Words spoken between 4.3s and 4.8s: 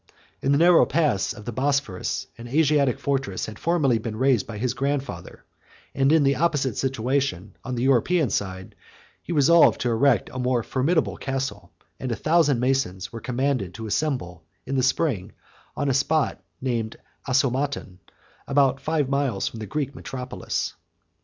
by his